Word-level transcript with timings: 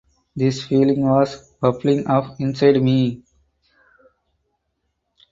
This 0.35 0.63
feeling 0.65 1.03
was 1.07 1.51
bubbling 1.61 2.07
up 2.07 2.35
inside 2.39 2.81
me. 2.81 3.21